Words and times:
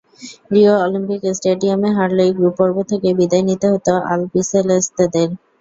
Rio 0.53 0.73
Olympic 0.77 1.21
স্টেডিয়ামে 1.37 1.89
হারলেই 1.97 2.31
group 2.37 2.53
পর্ব 2.59 2.75
থেকেই 2.91 3.17
বিদায় 3.19 3.45
নিতে 3.49 3.67
হতো 3.73 3.93
আলবিসেলেস্তেদের। 4.11 5.29